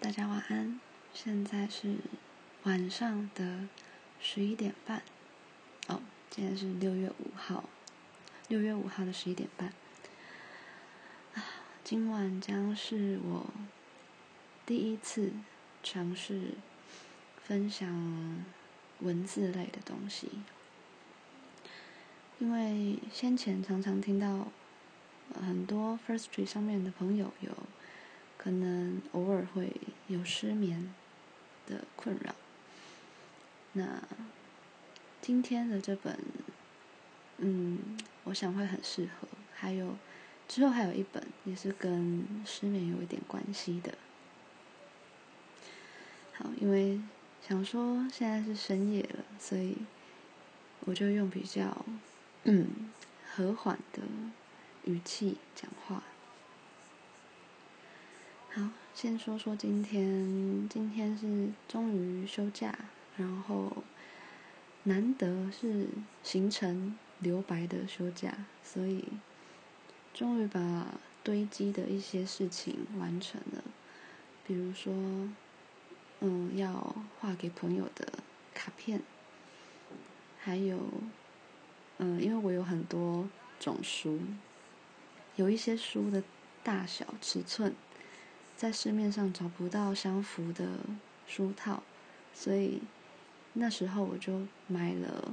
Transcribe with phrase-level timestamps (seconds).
[0.00, 0.78] 大家晚安。
[1.12, 1.96] 现在是
[2.62, 3.66] 晚上的
[4.20, 5.02] 十一点半。
[5.88, 7.64] 哦，今天是六月五号，
[8.46, 9.72] 六月五号的十一点半。
[11.34, 11.42] 啊，
[11.82, 13.50] 今晚将是我
[14.64, 15.32] 第一次
[15.82, 16.52] 尝试
[17.42, 18.44] 分享
[19.00, 20.30] 文字类的东西，
[22.38, 24.46] 因为先前常常听到
[25.34, 27.50] 很多 First Tree 上面的朋友有。
[28.48, 29.76] 可能偶尔会
[30.06, 30.94] 有失眠
[31.66, 32.34] 的困扰。
[33.74, 34.02] 那
[35.20, 36.18] 今天的这本，
[37.36, 39.28] 嗯，我想会很适合。
[39.54, 39.98] 还有
[40.48, 43.92] 之后还有一本也是跟失眠有一点关系的。
[46.32, 46.98] 好，因为
[47.46, 49.76] 想说现在是深夜了，所以
[50.86, 51.84] 我就用比较
[52.44, 52.90] 嗯
[53.30, 54.00] 和缓的
[54.84, 56.02] 语气讲话。
[58.50, 58.62] 好，
[58.94, 60.66] 先说说今天。
[60.70, 62.74] 今天是终于休假，
[63.16, 63.84] 然后
[64.84, 65.88] 难得是
[66.22, 69.04] 行程留白的休假，所以
[70.14, 73.62] 终于把堆积的一些事情完成了。
[74.46, 74.94] 比如说，
[76.20, 78.10] 嗯，要画给朋友的
[78.54, 79.02] 卡片，
[80.40, 80.78] 还有，
[81.98, 83.28] 嗯，因为我有很多
[83.60, 84.18] 种书，
[85.36, 86.22] 有一些书的
[86.64, 87.74] 大小尺寸。
[88.58, 90.80] 在市面上找不到相符的
[91.28, 91.80] 书套，
[92.34, 92.82] 所以
[93.52, 95.32] 那时候我就买了，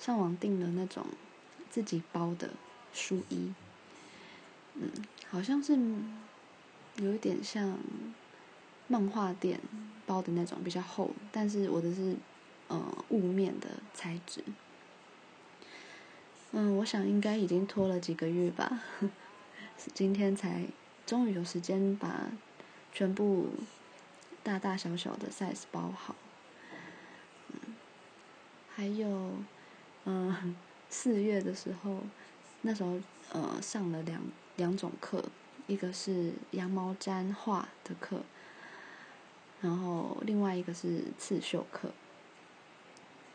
[0.00, 1.06] 上网订了那种
[1.70, 2.50] 自己包的
[2.92, 3.54] 书衣。
[4.74, 4.90] 嗯，
[5.30, 5.78] 好像是
[6.96, 7.78] 有一点像
[8.88, 9.60] 漫画店
[10.04, 12.16] 包的那种，比较厚，但是我的是
[12.66, 14.42] 呃雾面的材质。
[16.50, 18.82] 嗯，我想应该已经拖了几个月吧，
[19.94, 20.64] 今天才
[21.06, 22.28] 终于有时间把。
[22.96, 23.50] 全部
[24.42, 26.16] 大大小小的 size 包好，
[27.50, 27.58] 嗯，
[28.74, 29.34] 还有，
[30.06, 30.56] 嗯，
[30.88, 31.98] 四月的时候，
[32.62, 32.98] 那时候
[33.32, 34.22] 呃上了两
[34.56, 35.22] 两种课，
[35.66, 38.22] 一个是羊毛毡画的课，
[39.60, 41.90] 然后另外一个是刺绣课。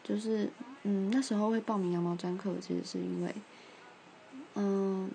[0.04, 0.50] 就是
[0.82, 3.36] 嗯那时候会报名羊毛毡课，其实是因为，
[4.56, 5.12] 嗯，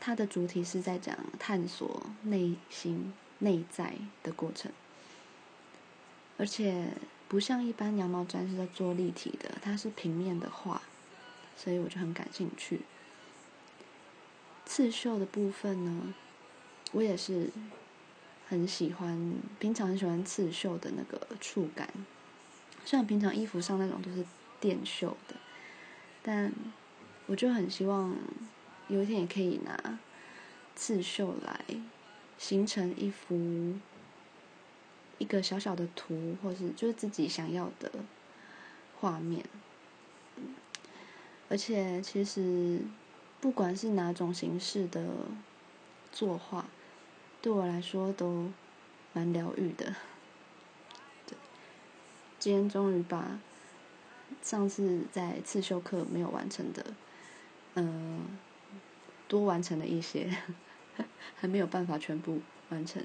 [0.00, 3.12] 它的主题是在讲探索内心。
[3.38, 4.70] 内在的过程，
[6.38, 6.92] 而且
[7.28, 10.82] 不像一般羊毛毡是在做立体的，它是平面的画，
[11.56, 12.82] 所以我就很感兴趣。
[14.66, 16.14] 刺绣的部分呢，
[16.92, 17.50] 我也是
[18.48, 21.88] 很喜欢，平常很喜欢刺绣的那个触感。
[22.84, 24.24] 虽然平常衣服上那种都是
[24.60, 25.34] 电绣的，
[26.22, 26.52] 但
[27.26, 28.16] 我就很希望
[28.88, 29.98] 有一天也可以拿
[30.76, 31.64] 刺绣来。
[32.46, 33.72] 形成一幅
[35.16, 37.90] 一个小小的图，或是就是自己想要的
[39.00, 39.42] 画面。
[41.48, 42.82] 而且，其实
[43.40, 45.06] 不管是哪种形式的
[46.12, 46.66] 作画，
[47.40, 48.50] 对我来说都
[49.14, 49.96] 蛮疗愈的。
[51.26, 51.38] 对，
[52.38, 53.38] 今天终于把
[54.42, 56.84] 上次在刺绣课没有完成的，
[57.76, 58.26] 嗯，
[59.28, 60.36] 多完成了一些。
[61.36, 62.40] 还没有办法全部
[62.70, 63.02] 完成，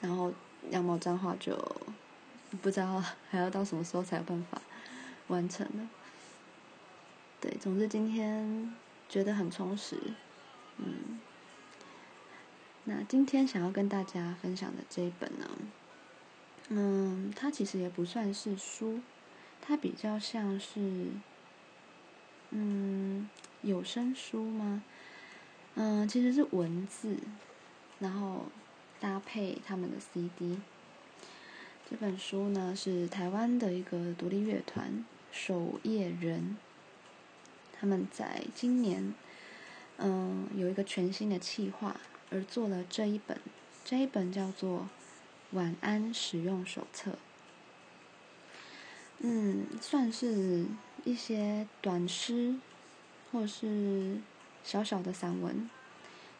[0.00, 0.32] 然后
[0.70, 1.56] 羊毛毡画就
[2.62, 4.60] 不知道还要到什么时候才有办法
[5.28, 5.88] 完成了。
[7.40, 8.74] 对，总之今天
[9.08, 9.98] 觉得很充实，
[10.78, 11.20] 嗯。
[12.88, 15.50] 那今天想要跟大家分享的这一本呢，
[16.68, 19.00] 嗯，它其实也不算是书，
[19.60, 21.08] 它比较像是，
[22.50, 23.28] 嗯，
[23.62, 24.84] 有声书吗？
[25.78, 27.18] 嗯，其实是文字，
[27.98, 28.46] 然后
[28.98, 30.58] 搭配他们的 CD。
[31.88, 36.56] 这本书呢是台湾的一个独立乐团守夜人，
[37.78, 39.12] 他们在今年
[39.98, 42.00] 嗯有一个全新的企划，
[42.30, 43.38] 而做了这一本，
[43.84, 44.80] 这一本叫做
[45.50, 47.10] 《晚安使用手册》。
[49.18, 50.64] 嗯，算是
[51.04, 52.56] 一些短诗，
[53.30, 54.16] 或是。
[54.64, 55.70] 小小的散文，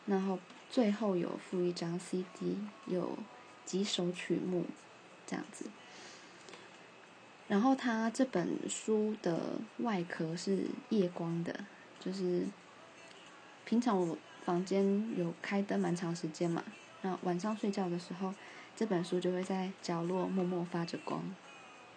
[0.06, 0.38] 然后
[0.70, 2.56] 最后有附一张 CD，
[2.87, 3.19] 有
[3.64, 4.64] 几首曲目，
[5.26, 5.67] 这样子。
[7.49, 11.64] 然后它这本书的外壳是夜光的，
[12.00, 12.47] 就是
[13.64, 16.64] 平常我房间有开灯蛮长时间嘛，
[17.03, 18.35] 那晚上睡觉的时候，
[18.75, 21.23] 这本书就会在角落默默发着光，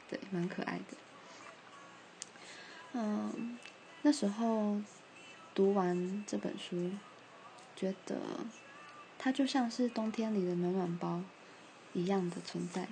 [0.10, 0.98] 对，蛮可爱的。
[2.94, 3.58] 嗯，
[4.02, 4.82] 那时候。
[5.56, 6.90] 读完这本书，
[7.80, 8.18] 觉得
[9.18, 11.22] 它就像是冬天里的暖暖包
[11.94, 12.90] 一样的存在。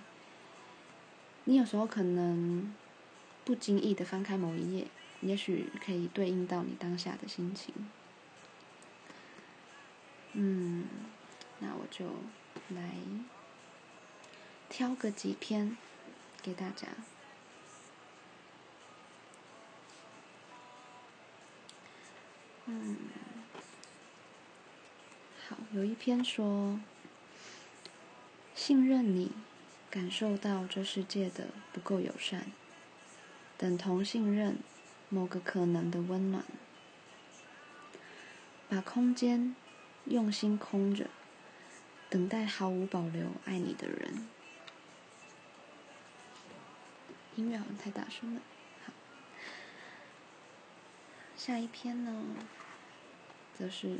[1.44, 2.74] 你有时候可能
[3.44, 4.88] 不经意的翻开某一页，
[5.20, 7.74] 也许可以对应到你当下的心情。
[10.32, 10.86] 嗯，
[11.60, 12.06] 那我就
[12.70, 12.92] 来
[14.70, 15.76] 挑个几篇
[16.42, 16.88] 给大家。
[22.66, 22.98] 嗯，
[25.78, 26.80] 有一篇说，
[28.56, 29.32] 信任你
[29.92, 32.52] 感受到这世界的不够友善，
[33.60, 34.58] 等同信任
[35.08, 36.44] 某个可能的温暖，
[38.68, 39.56] 把空间
[40.06, 41.12] 用心空着，
[42.10, 44.28] 等待毫无保留爱你的人。
[47.36, 48.42] 音乐好像太大声了。
[51.36, 52.26] 下一篇呢，
[53.56, 54.00] 则是：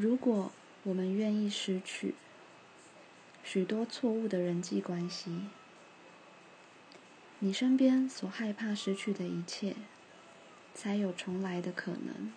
[0.00, 0.52] 如果
[0.84, 2.14] 我们愿意失去
[3.42, 5.48] 许多错误的人际关系，
[7.40, 9.74] 你身边所害怕失去的一切，
[10.72, 12.32] 才有重来的可能。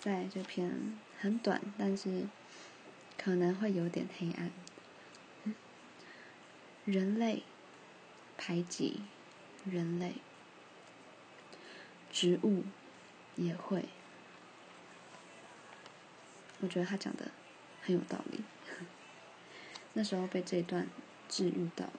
[0.00, 2.26] 在这篇很短，但是。
[3.20, 4.52] 可能会有点黑暗。
[6.84, 7.42] 人类
[8.38, 9.02] 排挤
[9.66, 10.14] 人类，
[12.10, 12.64] 植物
[13.36, 13.84] 也会。
[16.60, 17.30] 我觉得他讲的
[17.82, 18.40] 很有道理。
[19.92, 20.88] 那时候被这一段
[21.28, 21.92] 治愈到了。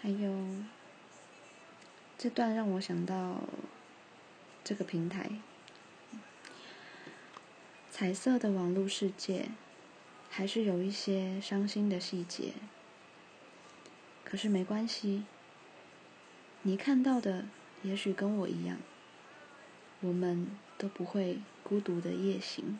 [0.00, 0.54] 还有
[2.16, 3.40] 这段让我想到。
[4.68, 5.30] 这个平台，
[7.88, 9.50] 彩色的网络世界，
[10.36, 12.52] 还是有一些伤心的细节。
[14.22, 15.24] 可是没关系，
[16.60, 17.46] 你看到的
[17.82, 18.76] 也许跟我一样，
[20.02, 20.46] 我们
[20.76, 22.78] 都不会孤独的夜行。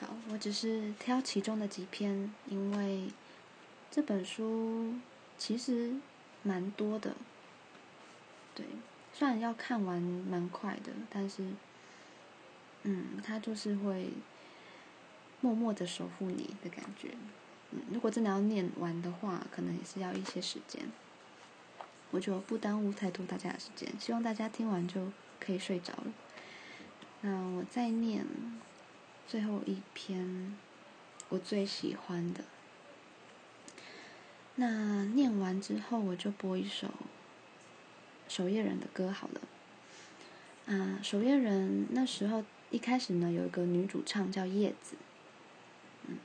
[0.00, 3.12] 好，我只是挑其中的几篇，因为
[3.92, 4.94] 这本书。
[5.36, 5.96] 其实
[6.44, 7.16] 蛮多的，
[8.54, 8.64] 对，
[9.16, 11.44] 虽然要看完蛮快的，但是，
[12.82, 14.10] 嗯，他就是会
[15.40, 17.14] 默默的守护你的感觉。
[17.70, 20.82] 嗯，如果真的要念完的话，可能也是要一些时间。
[22.10, 26.12] 我就不耽误太多大家的时间，希望大家听完就可以睡着了。
[27.20, 28.26] 那我再念
[29.28, 30.56] 最后一篇，
[31.28, 32.42] 我最喜欢的。
[34.56, 36.88] 那念完之后，我就播一首
[38.34, 39.40] 守夜人的歌好了。
[40.66, 44.96] 啊，守夜人那时候一开始呢，有一个女主唱叫叶子，
[46.08, 46.16] 嗯，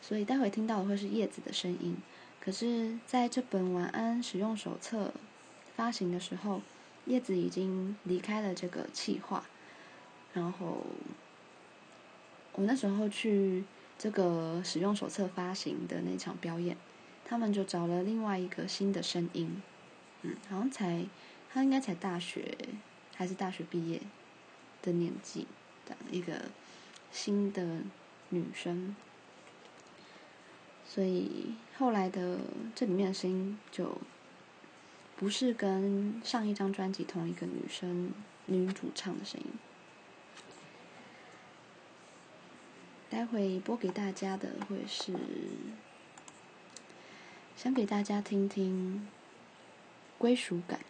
[0.00, 1.96] 所以待会听到的会是叶子的声音。
[2.40, 5.12] 可是在这本晚安使用手册
[5.74, 6.62] 发行的时候，
[7.06, 9.44] 叶子已经离开了这个企划。
[10.32, 10.86] 然后
[12.52, 13.64] 我那时候去
[13.98, 16.76] 这个使用手册发行的那场表演。
[17.24, 19.60] 他们就找了另外一个新的声音，
[20.22, 21.06] 嗯，好像才，
[21.52, 22.56] 他应该才大学
[23.16, 24.00] 还是大学毕业
[24.82, 25.46] 的年纪，
[25.86, 26.50] 的一个
[27.10, 27.82] 新的
[28.28, 28.94] 女生，
[30.86, 32.38] 所以后来的
[32.74, 33.96] 这里面的声音就
[35.16, 38.12] 不是跟上一张专辑同一个女生
[38.46, 39.46] 女主唱的声音。
[43.08, 45.14] 待会播给大家的会是。
[47.56, 49.06] 想给大家听听
[50.20, 50.80] 归属感，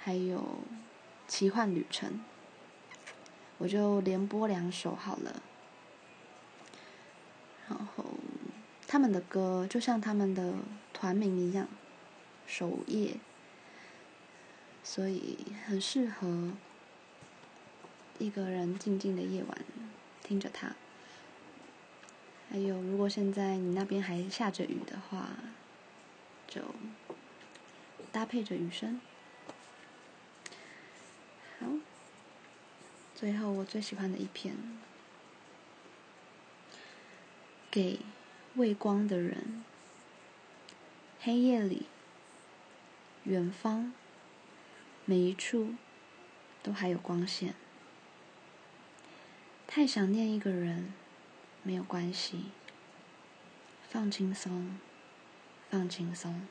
[0.00, 0.58] 还有
[1.28, 2.24] 奇幻旅程，
[3.58, 5.40] 我就连播两首好了。
[7.68, 8.04] 然后
[8.88, 10.54] 他们的歌就像他们的
[10.92, 11.68] 团名一样，
[12.48, 13.18] 守夜，
[14.82, 16.54] 所以很适合
[18.18, 19.56] 一个人静静的夜晚
[20.24, 20.74] 听着它。
[22.50, 25.28] 还有，如果现在你那边还下着雨的话，
[26.48, 26.62] 就
[28.12, 29.00] 搭配着雨声。
[31.58, 31.66] 好，
[33.14, 34.56] 最后我最喜欢的一篇，
[37.70, 38.00] 给
[38.56, 39.64] 畏光的人。
[41.20, 41.86] 黑夜里，
[43.24, 43.92] 远方，
[45.04, 45.74] 每一处
[46.62, 47.54] 都还有光线。
[49.66, 50.92] 太想念一个人。
[51.64, 52.46] 没有关系，
[53.90, 54.78] 放轻松，
[55.68, 56.46] 放轻松。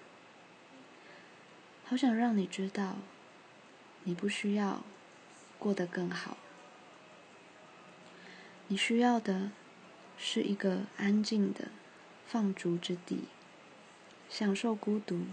[1.89, 2.97] 好想让你知道，
[4.03, 4.83] 你不需要
[5.57, 6.35] 过得更好。
[8.67, 9.51] 你需要的
[10.17, 11.69] 是一个安静的
[12.27, 13.23] 放逐之地，
[14.29, 15.27] 享受孤独。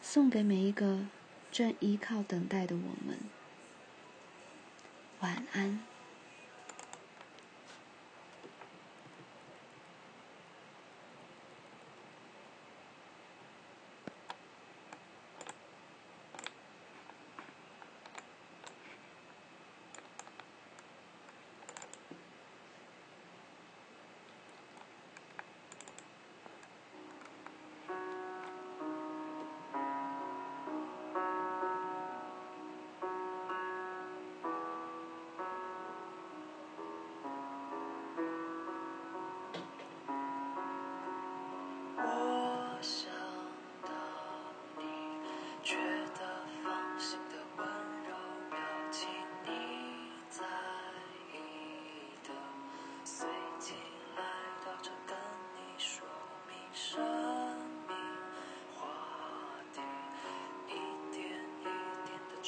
[0.00, 1.06] 送给每一个
[1.52, 3.18] 正依靠等待的我们，
[5.20, 5.91] 晚安。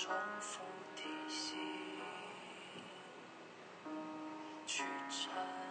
[0.05, 0.61] 重复
[0.95, 1.57] 提醒
[4.67, 5.64] 去查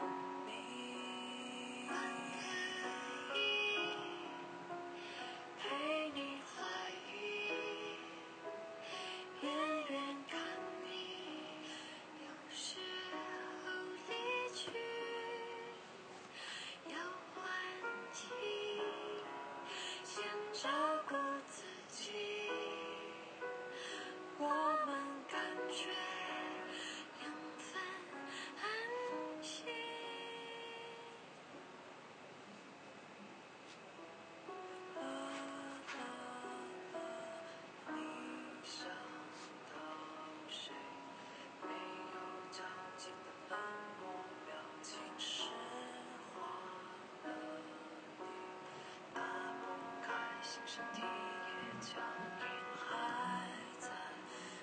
[50.66, 52.02] 身体也僵
[52.40, 52.46] 硬
[52.88, 53.46] 还
[53.80, 53.90] 在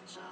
[0.07, 0.23] 上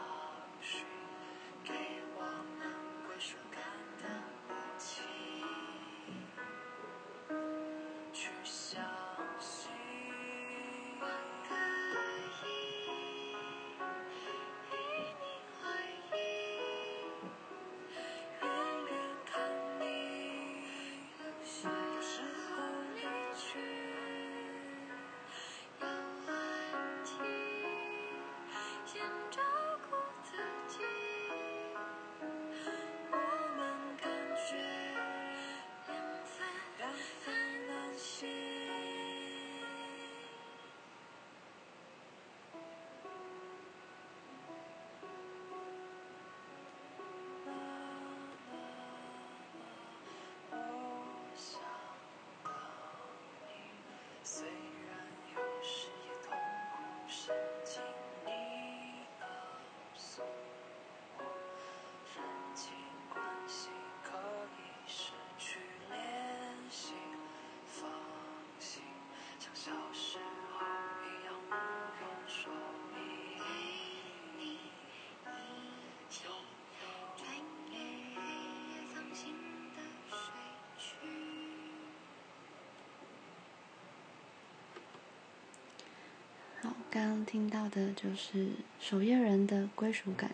[86.90, 88.48] 刚刚听到的就是
[88.80, 90.30] 守夜人的归属感。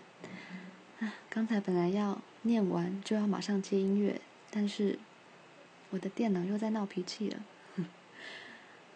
[1.00, 4.20] 啊，刚才本来要念完就要马上接音乐，
[4.50, 4.98] 但是
[5.90, 7.44] 我的电脑又在闹脾气了。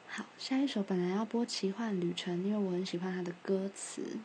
[0.07, 4.19] 好，下一首本来要播《奇幻旅程》，因为我很喜欢它的歌词。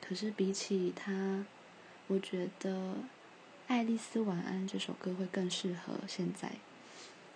[0.00, 1.46] 可是比起它，
[2.08, 2.70] 我觉得
[3.68, 6.50] 《爱丽丝晚安》这首歌会更适合现在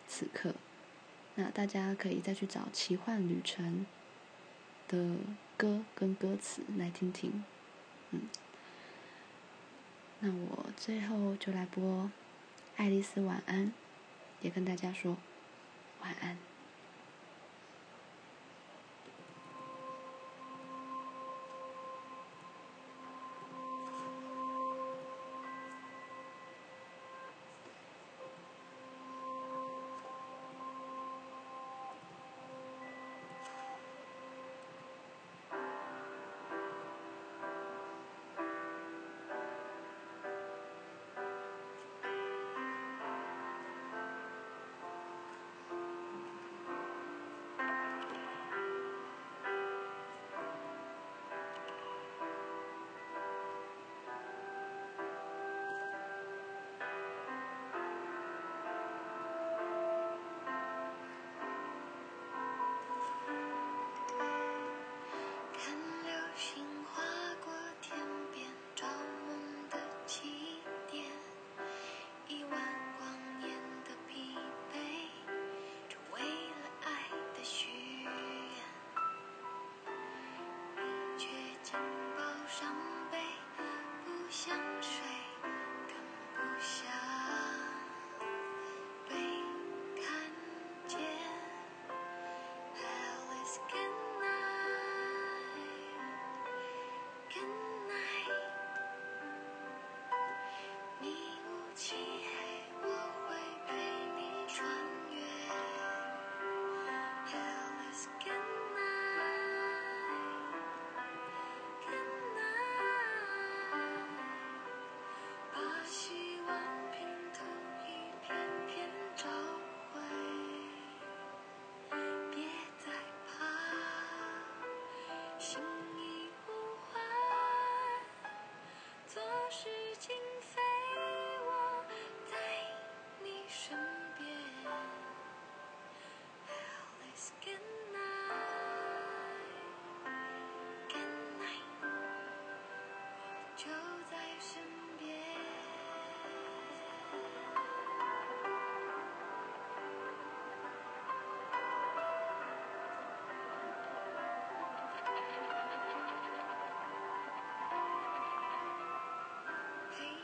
[0.08, 0.56] 此刻。
[1.36, 3.86] 那大家可以再去找《奇幻旅程》
[4.88, 5.16] 的
[5.56, 7.44] 歌跟歌词来听听，
[8.10, 8.22] 嗯，
[10.20, 12.04] 那我最后就来播
[12.76, 13.66] 《爱丽丝晚安》，
[14.40, 15.16] 也跟大家说
[16.00, 16.36] 晚安。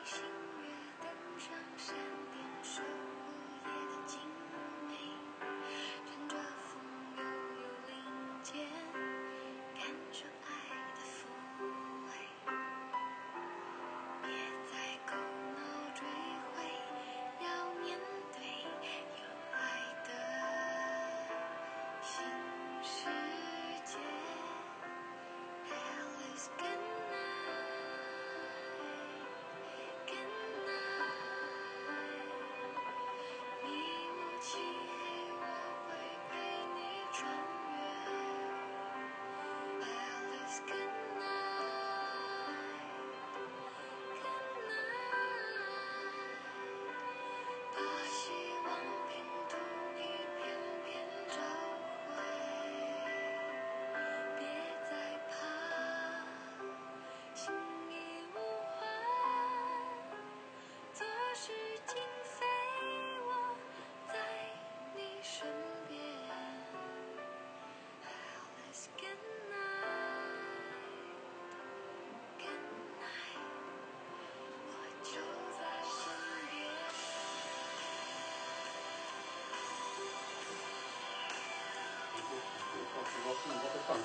[0.05, 0.65] 星月
[1.01, 1.95] 登上山
[2.33, 2.83] 巅收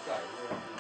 [0.08, 0.77] か。